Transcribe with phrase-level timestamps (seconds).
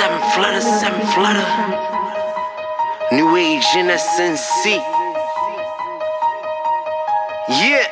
[0.00, 1.44] 7th Letter, 7th Letter.
[3.12, 4.80] New age NSNC.
[7.50, 7.84] Yeah.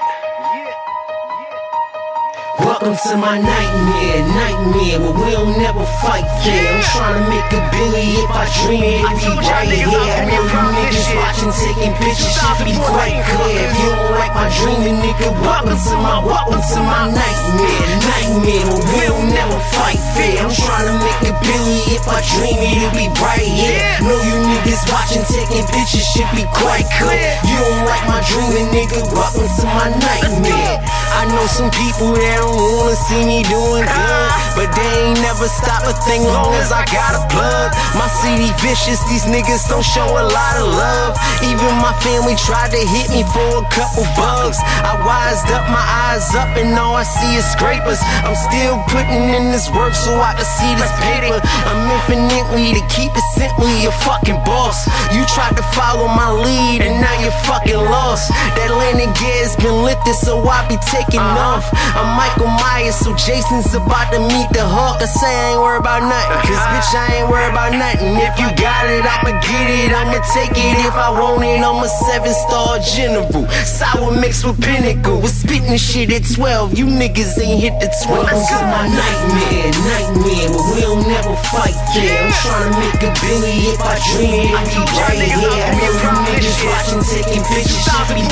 [2.64, 6.73] Welcome to my nightmare, nightmare where we don't never fight fair.
[6.73, 9.84] I'm trying to make a billion if I dream it, it be right here.
[9.84, 13.68] I know you niggas watching, taking pictures should be quite clear.
[13.68, 18.64] If you don't like my dreaming, nigga, welcome to my, welcome to my nightmare, nightmare
[18.64, 20.40] where we don't never fight fair.
[20.40, 21.67] I'm trying to make a billion
[22.12, 23.80] I dream it, it be right here.
[24.05, 27.41] Know you niggas watching, taking pictures should be quite clear.
[27.47, 30.83] You don't like my dreaming, nigga, welcome to my nightmare.
[31.19, 34.55] I know some people that don't wanna see me doing good, ah.
[34.57, 37.75] but they ain't never stop a thing long as I got a plug.
[37.95, 41.19] My city vicious, these niggas don't show a lot of love.
[41.43, 41.58] Even
[41.88, 44.60] my family tried to hit me for a couple bugs.
[44.84, 45.80] I wised up, my
[46.12, 47.97] eyes up, and all I see is scrapers.
[48.28, 51.41] I'm still putting in this work so I can see this paper.
[51.64, 54.84] I'm infinitely to keep it simply a fucking boss.
[55.16, 58.28] You tried to follow my lead, and now you're fucking lost.
[58.61, 61.56] That landing gear's been lifted, so I be taking uh-huh.
[61.56, 61.66] off.
[61.97, 62.47] I'm Michael
[62.89, 65.03] Myers, so Jason's about to meet the Hulk.
[65.03, 68.17] I say I ain't worried about nothing, cause bitch, I ain't worried about nothing.
[68.17, 70.77] If you got it, I'ma get it, I'ma take it.
[70.89, 73.44] If I want it, I'm a seven star general.
[73.64, 76.78] Sour mixed with pinnacle, with spitting shit at 12.
[76.78, 78.25] You niggas ain't hit the 12.
[78.25, 82.25] This is my nightmare, nightmare, but we don't never fight fair.
[82.25, 85.61] I'm trying to make a billion if I dream it, it be right here.
[85.61, 88.25] I know you niggas watching, taking pictures, should be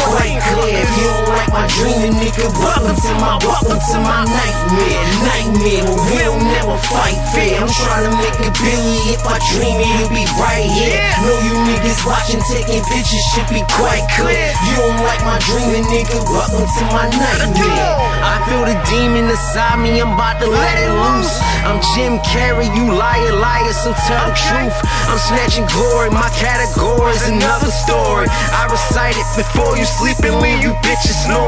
[2.07, 7.19] my nigga, welcome to my, welcome to my nightmare, nightmare, but we don't never fight
[7.35, 7.59] fair.
[7.59, 11.03] I'm trying to make a billion if I dream it, it be right here.
[11.27, 14.55] Know you niggas watching, taking pictures, should be quite clear.
[14.71, 17.91] You don't like my dreaming, nigga, welcome to my nightmare.
[18.23, 21.35] I feel the demon inside me, I'm about to let it loose.
[21.67, 24.79] I'm Jim Carrey, you liar, liar, so tell the truth.
[25.11, 28.31] I'm snatching glory, my category's another story.
[28.55, 31.46] I recite it before you sleep and leave you bitches snoring.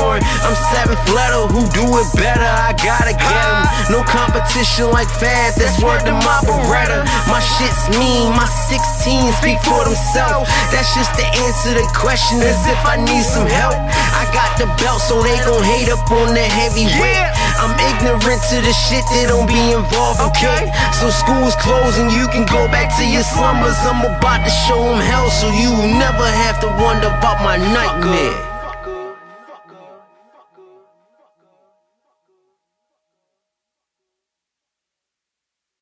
[1.18, 2.46] Letter, who do it better?
[2.46, 3.66] I gotta get 'em.
[3.90, 7.02] No competition like Fab, that's word to my Beretta.
[7.26, 10.46] My shit's mean, my 16 speak for themselves.
[10.70, 13.74] That's just to answer the question as if I need some help.
[14.20, 17.30] I got the belt, so they gon' hate up on the heavyweight.
[17.62, 20.70] I'm ignorant to the shit that don't be involved, okay?
[21.00, 23.78] So school's closing, you can go back to your slumbers.
[23.90, 25.70] I'm about to show them hell, so you
[26.04, 28.47] never have to wonder about my nightmare.